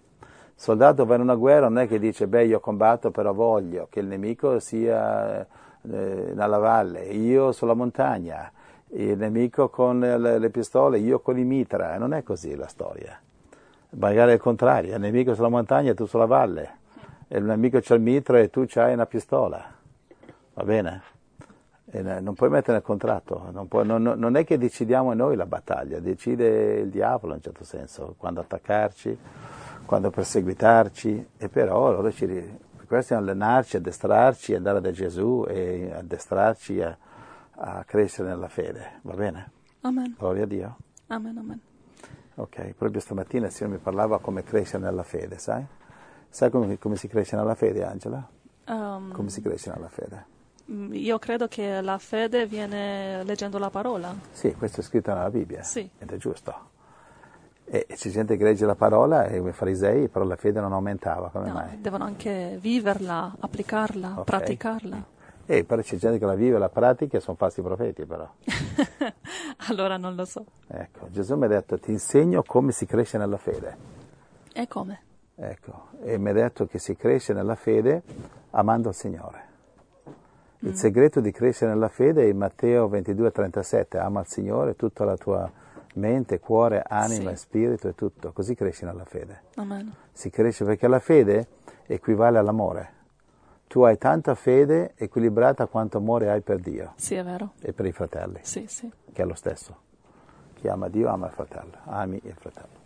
soldato 0.55 1.05
va 1.05 1.17
in 1.17 1.23
una 1.23 1.35
guerra 1.35 1.69
non 1.69 1.79
è 1.79 1.89
che 1.89 1.99
dice 1.99 2.27
beh 2.27 2.45
io 2.45 2.61
combatto 2.61 3.11
però 3.11 3.33
voglio 3.33 3.89
che 3.91 4.01
il 4.01 4.07
nemico 4.07 4.61
sia 4.61 5.47
eh, 5.91 6.33
nella 6.35 6.59
valle, 6.59 7.07
io 7.07 7.51
sulla 7.53 7.75
montagna, 7.75 8.51
il 8.91 9.17
nemico 9.17 9.69
con 9.69 9.99
le, 9.99 10.39
le 10.39 10.51
pistole, 10.51 10.99
io 10.99 11.21
con 11.21 11.39
i 11.39 11.45
mitra, 11.45 11.99
non 11.99 12.15
è 12.15 12.23
così 12.23 12.55
la 12.55 12.69
storia. 12.69 13.21
Magari 13.91 14.31
è 14.31 14.35
il 14.35 14.41
contrario, 14.41 14.95
il 14.95 15.01
nemico 15.01 15.35
sulla 15.35 15.49
montagna 15.49 15.91
e 15.91 15.95
tu 15.95 16.07
sulla 16.07 16.27
valle, 16.27 16.79
e 17.29 17.39
il 17.39 17.45
nemico 17.45 17.79
c'ha 17.81 17.95
il 17.95 18.01
mitra 18.01 18.39
e 18.39 18.49
tu 18.49 18.65
c'hai 18.67 18.93
una 18.93 19.07
pistola, 19.07 19.65
va 20.55 20.63
bene? 20.63 21.03
E 21.95 22.01
n- 22.03 22.21
non 22.23 22.33
puoi 22.35 22.49
mettere 22.49 22.73
nel 22.73 22.83
contratto, 22.83 23.51
non, 23.53 23.69
puoi- 23.69 23.85
non- 23.87 24.01
non- 24.03 24.37
è 24.37 24.45
che 24.45 24.57
decidiamo 24.57 25.13
noi 25.13 25.37
la 25.37 25.45
battaglia, 25.45 26.01
decide 26.01 26.81
il 26.81 26.89
diavolo 26.89 27.33
in 27.35 27.39
un 27.39 27.43
certo 27.43 27.65
senso, 27.65 28.15
quando 28.17 28.41
attaccarci, 28.41 29.19
quando 29.85 30.11
perseguitarci, 30.11 31.29
e 31.37 31.49
però 31.51 31.89
allora 31.89 32.11
ci, 32.11 32.59
questo 32.87 33.13
è 33.13 33.17
allenarci, 33.19 33.77
addestrarci, 33.77 34.55
andare 34.55 34.81
da 34.81 34.91
Gesù 34.91 35.45
e 35.47 35.93
addestrarci 35.95 36.81
a, 36.81 36.97
a 37.57 37.85
crescere 37.85 38.29
nella 38.29 38.49
fede, 38.49 39.01
va 39.03 39.13
bene? 39.15 39.51
Amen. 39.83 40.15
Gloria 40.17 40.45
a 40.45 40.47
Dio. 40.47 40.77
Amen, 41.09 41.37
amen. 41.37 41.61
Ok, 42.37 42.73
proprio 42.79 43.01
stamattina 43.03 43.47
il 43.47 43.53
Signore 43.53 43.77
mi 43.77 43.83
parlava 43.83 44.19
come 44.19 44.43
crescere 44.43 44.83
nella 44.83 45.03
fede, 45.03 45.37
sai? 45.37 45.63
Sai 46.31 46.49
come, 46.49 46.79
come 46.79 46.97
si 46.97 47.07
cresce 47.07 47.37
nella 47.37 47.55
fede, 47.55 47.85
Angela? 47.85 48.27
Um, 48.69 49.13
Come 49.13 49.29
si 49.29 49.43
cresce 49.43 49.71
nella 49.71 49.89
fede? 49.91 50.25
Mm, 50.73 50.93
io 50.95 51.19
credo 51.19 51.47
che 51.49 51.81
la 51.81 51.99
fede 51.99 52.47
viene 52.47 53.23
leggendo 53.25 53.59
la 53.59 53.71
parola. 53.71 54.15
Sì, 54.33 54.55
questo 54.55 54.81
è 54.81 54.83
scritto 54.83 55.13
nella 55.13 55.31
Bibbia. 55.31 55.63
Sì. 55.63 55.89
Ed 55.99 56.11
è 56.13 56.17
giusto. 56.17 56.71
E, 57.65 57.87
e 57.89 57.95
c'è 57.95 58.11
gente 58.11 58.37
che 58.37 58.45
legge 58.45 58.67
la 58.67 58.75
parola 58.75 59.27
e 59.27 59.39
i 59.39 59.53
farisei, 59.53 60.09
però 60.09 60.25
la 60.25 60.37
fede 60.37 60.61
non 60.61 60.73
aumentava, 60.73 61.29
come 61.31 61.47
No, 61.49 61.55
mai? 61.55 61.81
devono 61.81 62.05
anche 62.05 62.59
viverla, 62.61 63.35
applicarla, 63.39 64.15
Ok. 64.17 64.25
praticarla. 64.25 65.05
E 65.47 65.65
però 65.65 65.83
c'è 65.83 65.97
gente 65.97 66.19
che 66.19 66.25
la 66.27 66.35
vive, 66.35 66.59
la 66.59 66.69
pratica 66.69 67.17
e 67.17 67.21
sono 67.21 67.37
falsi 67.37 67.63
profeti 67.63 68.05
però. 68.05 68.29
allora 69.69 69.97
non 69.97 70.15
lo 70.15 70.25
so. 70.25 70.45
Ecco, 70.69 71.09
Gesù 71.11 71.37
mi 71.37 71.45
ha 71.47 71.49
detto 71.49 71.79
ti 71.79 71.91
insegno 71.91 72.43
come 72.43 72.73
si 72.73 72.87
cresce 72.87 73.19
nella 73.19 73.37
fede. 73.39 73.77
E 74.53 74.69
come? 74.69 75.01
Ecco, 75.35 75.89
e 76.03 76.19
mi 76.19 76.31
ha 76.31 76.33
detto 76.33 76.67
che 76.67 76.79
si 76.79 76.95
cresce 76.95 77.33
nella 77.33 77.55
fede 77.57 78.03
amando 78.51 78.91
il 78.91 78.95
Signore. 78.95 79.45
Il 80.65 80.77
segreto 80.77 81.21
di 81.21 81.33
crescere 81.33 81.73
nella 81.73 81.89
fede 81.89 82.23
è 82.23 82.27
in 82.29 82.37
Matteo 82.37 82.89
22,37, 82.89 83.99
ama 83.99 84.21
il 84.21 84.27
Signore 84.27 84.77
tutta 84.77 85.05
la 85.05 85.17
tua 85.17 85.51
mente, 85.95 86.39
cuore, 86.39 86.83
anima 86.87 87.29
Sì. 87.31 87.35
e 87.35 87.37
spirito 87.37 87.89
e 87.89 87.95
tutto, 87.95 88.33
così 88.33 88.55
cresci 88.55 88.85
nella 88.85 89.05
fede. 89.05 89.41
Amen. 89.57 89.93
Si 90.13 90.31
cresce 90.31 90.65
perché 90.65 90.87
la 90.87 91.01
fede 91.01 91.49
equivale 91.87 92.39
all'amore. 92.39 93.01
Tu 93.67 93.83
hai 93.83 93.99
tanta 93.99 94.35
fede 94.37 94.93
equilibrata 94.97 95.67
quanto 95.67 95.99
amore 95.99 96.31
hai 96.31 96.43
per 96.43 96.59
Dio 96.61 96.93
Sì, 96.97 97.15
è 97.17 97.25
vero. 97.25 97.53
e 97.61 97.73
per 97.73 97.87
i 97.87 97.93
fratelli, 97.93 98.39
Sì, 98.43 98.67
sì. 98.69 98.91
che 99.13 99.23
è 99.23 99.25
lo 99.25 99.35
stesso. 99.35 99.77
Chi 100.55 100.69
ama 100.69 100.89
Dio 100.89 101.09
ama 101.09 101.27
il 101.27 101.33
fratello, 101.33 101.73
ami 101.87 102.21
il 102.23 102.35
fratello. 102.39 102.81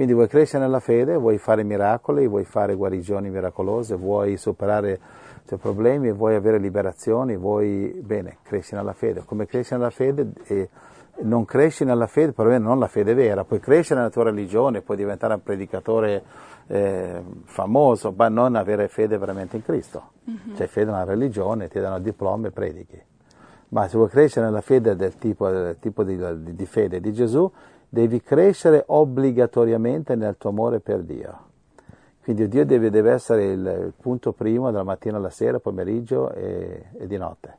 Quindi 0.00 0.16
vuoi 0.16 0.30
crescere 0.30 0.64
nella 0.64 0.80
fede, 0.80 1.14
vuoi 1.18 1.36
fare 1.36 1.62
miracoli, 1.62 2.26
vuoi 2.26 2.44
fare 2.44 2.74
guarigioni 2.74 3.28
miracolose, 3.28 3.96
vuoi 3.96 4.38
superare 4.38 4.92
i 4.92 5.46
tuoi 5.46 5.60
problemi, 5.60 6.10
vuoi 6.10 6.36
avere 6.36 6.56
liberazioni, 6.56 7.36
vuoi, 7.36 8.00
bene, 8.02 8.38
cresci 8.42 8.74
nella 8.74 8.94
fede. 8.94 9.24
Come 9.26 9.44
cresci 9.44 9.74
nella 9.74 9.90
fede, 9.90 10.32
eh, 10.46 10.70
non 11.20 11.44
cresci 11.44 11.84
nella 11.84 12.06
fede, 12.06 12.32
perlomeno 12.32 12.68
non 12.68 12.78
la 12.78 12.86
fede 12.86 13.12
vera, 13.12 13.44
puoi 13.44 13.60
crescere 13.60 13.96
nella 14.00 14.10
tua 14.10 14.24
religione, 14.24 14.80
puoi 14.80 14.96
diventare 14.96 15.34
un 15.34 15.42
predicatore 15.42 16.22
eh, 16.68 17.22
famoso, 17.44 18.14
ma 18.16 18.30
non 18.30 18.54
avere 18.54 18.88
fede 18.88 19.18
veramente 19.18 19.56
in 19.56 19.62
Cristo. 19.62 20.12
C'è 20.54 20.66
fede 20.66 20.92
nella 20.92 21.04
religione, 21.04 21.68
ti 21.68 21.78
danno 21.78 21.96
il 21.96 22.02
diploma 22.02 22.46
e 22.46 22.50
predichi. 22.52 22.98
Ma 23.68 23.86
se 23.86 23.98
vuoi 23.98 24.08
crescere 24.08 24.46
nella 24.46 24.62
fede 24.62 24.96
del 24.96 25.18
tipo, 25.18 25.46
del 25.50 25.76
tipo 25.78 26.04
di, 26.04 26.16
di- 26.16 26.56
di 26.56 26.64
fede 26.64 27.00
di 27.00 27.12
Gesù, 27.12 27.52
devi 27.92 28.22
crescere 28.22 28.84
obbligatoriamente 28.86 30.14
nel 30.14 30.36
tuo 30.38 30.50
amore 30.50 30.78
per 30.78 31.00
Dio. 31.02 31.48
Quindi 32.22 32.48
Dio 32.48 32.64
deve, 32.64 32.90
deve 32.90 33.10
essere 33.10 33.44
il, 33.46 33.92
punto 34.00 34.32
primo 34.32 34.70
dalla 34.70 34.84
mattina 34.84 35.16
alla 35.16 35.30
sera, 35.30 35.58
pomeriggio 35.58 36.32
e, 36.32 36.84
e 36.96 37.06
di 37.06 37.16
notte. 37.16 37.56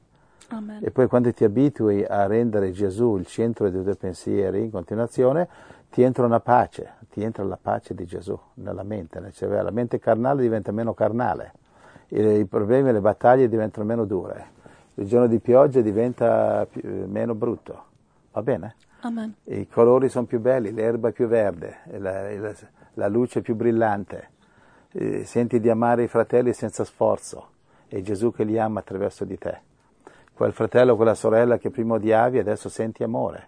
Amen. 0.48 0.80
E 0.82 0.92
poi 0.92 1.08
quando 1.08 1.32
ti 1.34 1.44
abitui 1.44 2.06
a 2.06 2.26
rendere 2.28 2.72
Gesù 2.72 3.18
il 3.18 3.26
centro 3.26 3.70
dei 3.70 3.82
tuoi 3.82 3.96
pensieri 3.96 4.64
in 4.64 4.72
continuazione, 4.72 5.48
ti 5.90 6.04
entra 6.04 6.26
una 6.26 6.40
pace, 6.40 6.94
ti 7.10 7.22
entra 7.22 7.44
la 7.44 7.58
pace 7.62 7.94
di 7.94 8.06
Gesù 8.06 8.38
nella 8.56 8.84
mente, 8.84 9.20
nel 9.20 9.34
cervello. 9.34 9.64
La 9.64 9.72
mente 9.72 10.00
carnale 10.00 10.42
diventa 10.42 10.72
meno 10.72 10.94
carnale, 10.94 11.52
i, 12.10 12.22
i 12.22 12.46
problemi 12.46 12.90
e 12.90 12.92
le 12.94 13.02
battaglie 13.02 13.50
diventano 13.50 13.86
meno 13.86 14.06
dure, 14.06 14.52
il 14.96 15.08
giorno 15.08 15.28
di 15.28 15.40
pioggia 15.40 15.82
diventa 15.82 16.66
più- 16.70 16.82
meno 17.08 17.36
brutto. 17.36 17.84
Va 18.32 18.42
bene? 18.42 18.76
Amen. 19.04 19.36
I 19.46 19.68
colori 19.68 20.10
sono 20.10 20.26
più 20.26 20.40
belli, 20.40 20.72
l'erba 20.72 21.10
è 21.10 21.12
più 21.12 21.28
verde, 21.28 21.80
la, 21.98 22.32
la- 22.38 22.54
la 22.96 23.08
luce 23.08 23.40
è 23.40 23.42
più 23.42 23.56
brillante, 23.56 24.30
eh, 24.92 25.24
senti 25.26 25.60
di 25.60 25.70
amare 25.70 26.04
i 26.04 26.08
fratelli 26.08 26.54
senza 26.54 26.84
sforzo, 26.84 27.50
è 27.88 28.02
Gesù 28.02 28.32
che 28.32 28.44
li 28.44 28.60
ama 28.60 28.82
attraverso 28.82 29.24
di 29.26 29.38
te. 29.38 29.62
Quel 30.34 30.54
fratello, 30.54 30.96
quella 30.96 31.14
sorella 31.14 31.58
che 31.58 31.70
prima 31.70 31.96
odiavi, 31.96 32.40
adesso 32.40 32.68
senti 32.70 33.04
amore. 33.04 33.48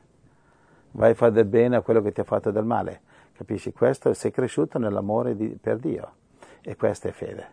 Vai 0.92 1.12
a 1.12 1.16
fare 1.16 1.32
del 1.32 1.46
bene 1.46 1.76
a 1.76 1.82
quello 1.82 2.02
che 2.02 2.12
ti 2.12 2.22
ha 2.22 2.24
fatto 2.24 2.52
del 2.52 2.66
male. 2.66 3.02
Capisci? 3.34 3.74
Questo 3.74 4.14
sei 4.14 4.32
cresciuto 4.32 4.78
nell'amore 4.78 5.36
di- 5.36 5.58
per 5.60 5.78
Dio. 5.78 6.12
E 6.62 6.76
questa 6.76 7.10
è 7.10 7.12
fede. 7.12 7.48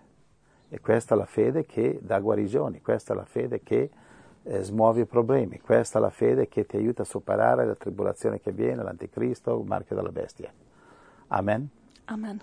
E 0.69 0.81
questa 0.81 1.15
è 1.15 1.19
la 1.19 1.25
fede 1.27 1.65
che 1.67 1.99
dà 2.03 2.19
guarigioni, 2.21 2.81
questa 2.81 3.13
è 3.13 3.17
la 3.17 3.25
fede 3.25 3.63
che 3.63 3.91
eh, 4.51 4.63
smuove 4.65 5.03
i 5.03 5.07
problemi, 5.07 5.61
questa 5.61 5.99
è 5.99 6.03
la 6.03 6.11
fede 6.11 6.49
che 6.49 6.67
ti 6.67 6.77
aiuta 6.77 7.03
a 7.03 7.05
superare 7.05 7.65
la 7.65 7.77
tribolazione 7.77 8.41
che 8.41 8.51
viene, 8.51 8.83
l'anticristo, 8.83 9.57
il 9.57 9.65
marchio 9.65 9.95
della 9.95 10.11
bestia. 10.11 10.53
Amen? 11.29 11.69
Amen. 12.07 12.41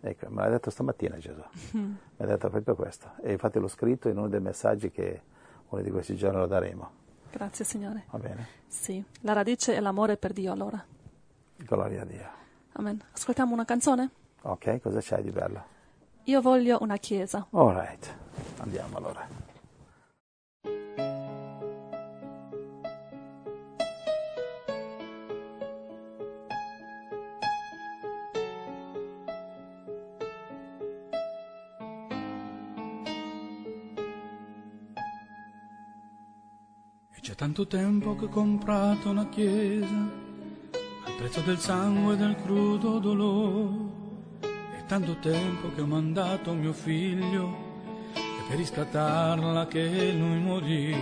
Ecco, 0.00 0.30
me 0.30 0.42
l'ha 0.42 0.48
detto 0.48 0.70
stamattina 0.70 1.18
Gesù, 1.18 1.42
mi 1.72 1.98
ha 2.16 2.24
detto 2.24 2.48
proprio 2.48 2.74
questo. 2.74 3.10
E 3.22 3.32
infatti 3.32 3.58
l'ho 3.58 3.68
scritto 3.68 4.08
in 4.08 4.16
uno 4.16 4.28
dei 4.28 4.40
messaggi 4.40 4.90
che 4.90 5.20
uno 5.68 5.82
di 5.82 5.90
questi 5.90 6.16
giorni 6.16 6.38
lo 6.38 6.46
daremo. 6.46 6.90
Grazie 7.30 7.66
Signore. 7.66 8.04
Va 8.10 8.18
bene? 8.18 8.46
Sì, 8.66 9.04
la 9.20 9.34
radice 9.34 9.74
è 9.74 9.80
l'amore 9.80 10.16
per 10.16 10.32
Dio 10.32 10.52
allora. 10.52 10.82
Gloria 11.56 12.00
a 12.00 12.04
Dio. 12.06 12.28
Amen. 12.72 12.98
Ascoltiamo 13.12 13.52
una 13.52 13.66
canzone? 13.66 14.10
Ok, 14.42 14.80
cosa 14.80 15.00
c'hai 15.02 15.22
di 15.22 15.30
bello? 15.30 15.62
Io 16.24 16.40
voglio 16.40 16.78
una 16.80 16.96
chiesa. 16.96 17.46
All 17.50 17.74
right, 17.74 18.16
andiamo 18.60 18.96
allora. 18.96 19.49
Tanto 37.50 37.66
tempo 37.66 38.14
che 38.14 38.26
ho 38.26 38.28
comprato 38.28 39.10
una 39.10 39.28
chiesa 39.28 39.88
al 39.88 41.14
prezzo 41.18 41.40
del 41.40 41.58
sangue 41.58 42.14
e 42.14 42.16
del 42.16 42.36
crudo 42.36 43.00
dolore. 43.00 43.74
È 44.78 44.84
tanto 44.86 45.16
tempo 45.16 45.72
che 45.74 45.80
ho 45.80 45.86
mandato 45.86 46.52
mio 46.52 46.72
figlio 46.72 47.52
e 48.14 48.42
per 48.46 48.56
riscattarla 48.56 49.66
che 49.66 50.12
lui 50.12 50.38
morì. 50.38 50.92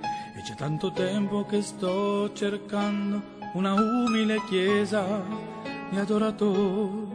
E 0.00 0.40
c'è 0.42 0.54
tanto 0.54 0.90
tempo 0.90 1.44
che 1.44 1.60
sto 1.60 2.32
cercando 2.32 3.20
una 3.52 3.74
umile 3.74 4.42
chiesa 4.46 5.22
di 5.90 5.98
adoratori 5.98 7.14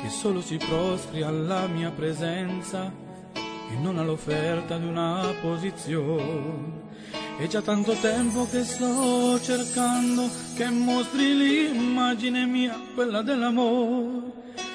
che 0.00 0.08
solo 0.08 0.40
si 0.40 0.56
prostri 0.56 1.20
alla 1.20 1.66
mia 1.66 1.90
presenza 1.90 2.90
e 3.34 3.74
non 3.82 3.98
all'offerta 3.98 4.78
di 4.78 4.86
una 4.86 5.26
posizione. 5.42 6.91
È 7.38 7.46
già 7.48 7.60
tanto 7.60 7.92
tempo 7.94 8.46
che 8.48 8.62
sto 8.62 9.40
cercando 9.40 10.28
che 10.54 10.68
mostri 10.68 11.36
l'immagine 11.36 12.46
mia, 12.46 12.78
quella 12.94 13.22
dell'amore, 13.22 14.32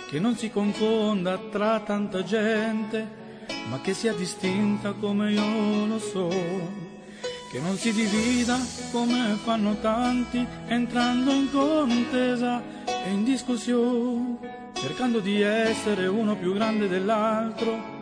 che 0.09 0.19
non 0.19 0.35
si 0.35 0.49
confonda 0.49 1.37
tra 1.49 1.79
tanta 1.79 2.23
gente, 2.23 3.07
ma 3.69 3.79
che 3.79 3.93
sia 3.93 4.13
distinta 4.13 4.91
come 4.93 5.31
io 5.31 5.85
lo 5.85 5.99
so, 5.99 6.29
che 7.51 7.59
non 7.59 7.77
si 7.77 7.93
divida 7.93 8.57
come 8.91 9.37
fanno 9.43 9.75
tanti, 9.79 10.45
entrando 10.67 11.31
in 11.31 11.49
contesa 11.51 12.61
e 12.85 13.11
in 13.11 13.23
discussione, 13.23 14.71
cercando 14.73 15.19
di 15.19 15.41
essere 15.41 16.07
uno 16.07 16.35
più 16.35 16.53
grande 16.53 16.87
dell'altro 16.87 17.95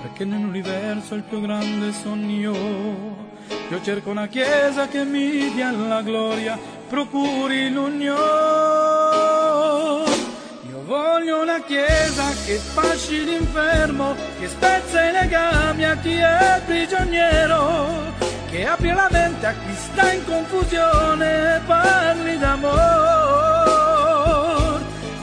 perché 0.00 0.24
nell'universo 0.24 1.14
il 1.14 1.22
più 1.22 1.40
grande 1.40 1.92
sono 1.92 2.30
io. 2.30 3.29
Io 3.70 3.80
cerco 3.82 4.10
una 4.10 4.26
chiesa 4.26 4.88
che 4.88 5.04
mi 5.04 5.52
dia 5.52 5.70
la 5.70 6.02
gloria, 6.02 6.58
procuri 6.88 7.70
l'unione. 7.70 8.18
Io 10.68 10.82
voglio 10.84 11.40
una 11.42 11.60
chiesa 11.60 12.24
che 12.44 12.56
fasci 12.56 13.24
l'infermo, 13.24 14.14
che 14.38 14.48
spezza 14.48 15.04
i 15.04 15.12
legami 15.12 15.84
a 15.84 15.96
chi 15.96 16.16
è 16.16 16.60
prigioniero, 16.66 18.12
che 18.50 18.66
apri 18.66 18.92
la 18.92 19.08
mente 19.10 19.46
a 19.46 19.52
chi 19.52 19.74
sta 19.74 20.12
in 20.12 20.24
confusione 20.24 21.56
e 21.56 21.60
parli 21.66 22.38
d'amore. 22.38 22.78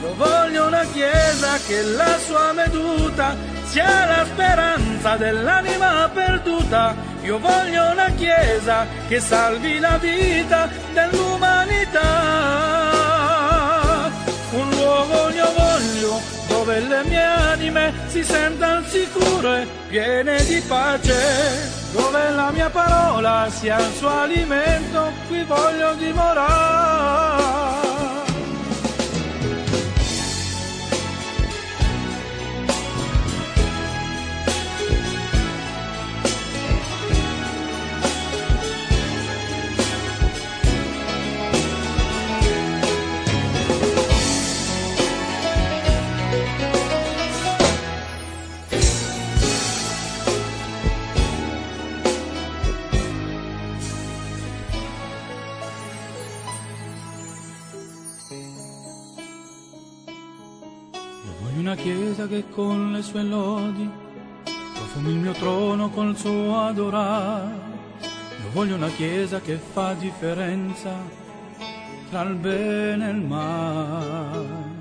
Io 0.00 0.14
voglio 0.14 0.66
una 0.66 0.84
chiesa 0.92 1.58
che 1.66 1.82
la 1.82 2.18
sua 2.18 2.52
veduta 2.54 3.36
sia 3.64 4.06
la 4.06 4.24
speranza 4.24 5.16
dell'anima 5.16 6.08
perduta. 6.12 6.94
Io 7.28 7.38
voglio 7.38 7.90
una 7.90 8.08
chiesa 8.16 8.86
che 9.06 9.20
salvi 9.20 9.78
la 9.80 9.98
vita 9.98 10.66
dell'umanità. 10.94 12.00
Un 14.52 14.70
luogo 14.70 15.28
io 15.28 15.52
voglio 15.54 16.18
dove 16.48 16.80
le 16.80 17.04
mie 17.04 17.22
anime 17.22 17.92
si 18.06 18.24
sentano 18.24 18.82
sicure, 18.86 19.66
piene 19.88 20.42
di 20.46 20.62
pace. 20.66 21.70
Dove 21.92 22.30
la 22.30 22.50
mia 22.50 22.70
parola 22.70 23.46
sia 23.50 23.78
il 23.78 23.92
suo 23.92 24.08
alimento, 24.08 25.12
qui 25.26 25.44
voglio 25.44 25.92
dimorare. 25.96 27.57
Che 62.28 62.48
con 62.50 62.92
le 62.92 63.02
sue 63.02 63.22
lodi 63.22 63.90
profumi 64.74 65.10
il 65.12 65.18
mio 65.18 65.32
trono 65.32 65.88
col 65.90 66.16
suo 66.16 66.58
adorare. 66.58 67.66
Io 68.00 68.50
voglio 68.52 68.76
una 68.76 68.90
chiesa 68.90 69.40
che 69.40 69.56
fa 69.56 69.94
differenza 69.94 70.90
tra 72.10 72.22
il 72.22 72.34
bene 72.34 73.08
e 73.08 73.10
il 73.10 73.22
male. 73.22 74.76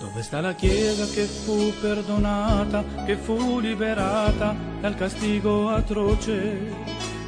Dove 0.00 0.22
sta 0.22 0.40
la 0.40 0.54
chiesa 0.54 1.04
che 1.06 1.24
fu 1.24 1.72
perdonata, 1.80 2.82
che 3.04 3.16
fu 3.16 3.60
liberata 3.60 4.56
dal 4.80 4.94
castigo 4.94 5.68
atroce, 5.68 6.74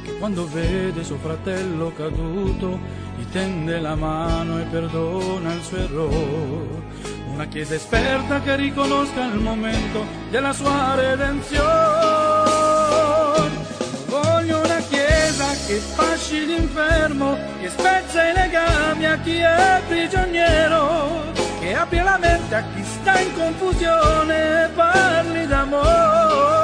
che 0.03 0.17
quando 0.17 0.47
vede 0.47 1.03
suo 1.03 1.17
fratello 1.17 1.93
caduto 1.93 2.79
gli 3.15 3.25
tende 3.31 3.79
la 3.79 3.95
mano 3.95 4.59
e 4.59 4.63
perdona 4.63 5.53
il 5.53 5.61
suo 5.61 5.77
errore 5.77 6.83
una 7.33 7.45
chiesa 7.47 7.73
esperta 7.73 8.39
che 8.41 8.55
riconosca 8.55 9.25
il 9.25 9.39
momento 9.39 10.05
della 10.29 10.53
sua 10.53 10.93
redenzione. 10.95 11.63
Voglio 14.05 14.59
una 14.59 14.79
chiesa 14.87 15.45
che 15.65 15.79
fasci 15.79 16.45
l'infermo, 16.45 17.35
che 17.59 17.69
spezza 17.69 18.29
i 18.29 18.33
legami 18.33 19.05
a 19.07 19.17
chi 19.17 19.37
è 19.37 19.81
prigioniero, 19.87 21.31
che 21.59 21.73
abbia 21.73 22.03
la 22.03 22.17
mente 22.19 22.55
a 22.55 22.63
chi 22.73 22.83
sta 22.83 23.19
in 23.19 23.33
confusione 23.33 24.65
e 24.65 24.67
parli 24.69 25.47
d'amore. 25.47 26.62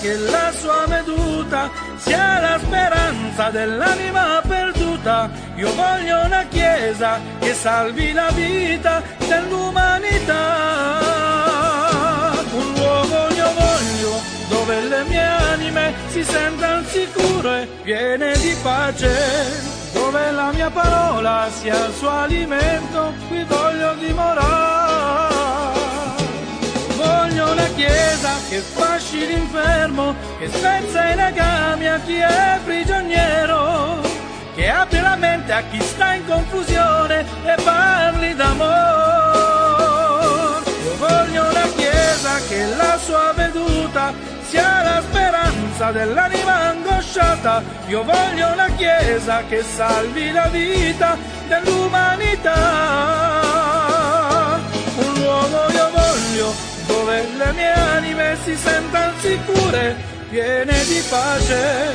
Che 0.00 0.16
la 0.16 0.52
sua 0.52 0.84
veduta 0.86 1.70
sia 1.96 2.40
la 2.40 2.58
speranza 2.58 3.50
dell'anima 3.50 4.40
perduta. 4.46 5.30
Io 5.56 5.72
voglio 5.74 6.24
una 6.24 6.44
chiesa 6.48 7.20
che 7.40 7.54
salvi 7.54 8.12
la 8.12 8.30
vita 8.30 9.02
dell'umanità. 9.26 10.34
Un 12.52 12.72
luogo 12.74 13.28
io 13.34 13.52
voglio 13.52 14.20
dove 14.48 14.80
le 14.80 15.04
mie 15.04 15.24
anime 15.24 15.94
si 16.08 16.24
sentano 16.24 16.82
sicure, 16.86 17.68
piene 17.82 18.36
di 18.38 18.54
pace. 18.62 19.74
Dove 19.92 20.30
la 20.30 20.52
mia 20.52 20.70
parola 20.70 21.48
sia 21.50 21.86
il 21.86 21.94
suo 21.94 22.10
alimento, 22.10 23.14
qui 23.28 23.42
voglio 23.44 23.94
dimorare 23.94 24.85
voglio 27.36 27.52
una 27.52 27.68
chiesa 27.74 28.30
che 28.48 28.60
fasci 28.60 29.26
l'infermo, 29.26 30.14
che 30.38 30.48
spezza 30.48 31.10
i 31.10 31.16
legami 31.16 31.86
a 31.86 32.00
chi 32.00 32.16
è 32.16 32.58
prigioniero, 32.64 34.00
che 34.54 34.70
apri 34.70 35.00
la 35.00 35.16
mente 35.16 35.52
a 35.52 35.62
chi 35.70 35.78
sta 35.82 36.14
in 36.14 36.24
confusione 36.24 37.26
e 37.44 37.54
parli 37.62 38.34
d'amore. 38.34 38.74
Io 40.84 40.96
voglio 40.96 41.50
una 41.50 41.68
chiesa 41.76 42.38
che 42.48 42.64
la 42.74 42.98
sua 43.04 43.34
veduta 43.36 44.14
sia 44.48 44.82
la 44.82 45.02
speranza 45.02 45.90
dell'anima 45.90 46.70
angosciata. 46.70 47.62
Io 47.88 48.02
voglio 48.02 48.50
una 48.52 48.70
chiesa 48.76 49.44
che 49.46 49.62
salvi 49.62 50.32
la 50.32 50.48
vita 50.50 51.18
dell'umanità. 51.48 52.54
Un 54.96 55.12
luogo 55.20 55.70
io 55.70 55.90
voglio 55.90 56.75
dove 56.96 57.26
le 57.36 57.52
mie 57.52 57.72
anime 57.72 58.36
si 58.42 58.56
sentano 58.56 59.12
sicure, 59.20 59.96
piene 60.30 60.84
di 60.84 61.02
pace, 61.08 61.94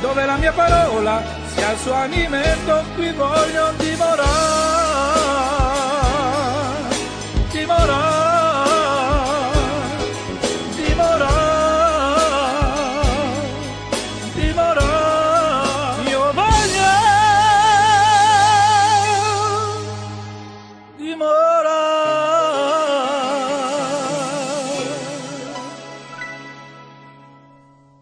dove 0.00 0.24
la 0.24 0.36
mia 0.36 0.52
parola 0.52 1.20
sia 1.52 1.72
il 1.72 1.78
suo 1.78 1.94
alimento, 1.94 2.84
qui 2.94 3.10
voglio 3.12 3.72
dimorare, 3.76 4.24
dimorare, 7.50 8.15